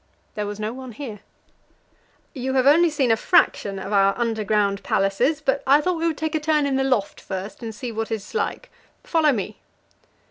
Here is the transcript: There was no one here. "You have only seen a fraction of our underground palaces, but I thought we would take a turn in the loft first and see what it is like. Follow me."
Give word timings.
There 0.33 0.47
was 0.47 0.59
no 0.59 0.73
one 0.73 0.93
here. 0.93 1.19
"You 2.33 2.55
have 2.55 2.65
only 2.65 2.89
seen 2.89 3.11
a 3.11 3.15
fraction 3.15 3.77
of 3.77 3.93
our 3.93 4.17
underground 4.17 4.81
palaces, 4.81 5.41
but 5.41 5.61
I 5.67 5.79
thought 5.79 5.97
we 5.99 6.07
would 6.07 6.17
take 6.17 6.33
a 6.33 6.39
turn 6.39 6.65
in 6.65 6.75
the 6.75 6.83
loft 6.83 7.21
first 7.21 7.61
and 7.61 7.69
see 7.75 7.91
what 7.91 8.09
it 8.11 8.15
is 8.15 8.33
like. 8.33 8.71
Follow 9.03 9.31
me." 9.31 9.59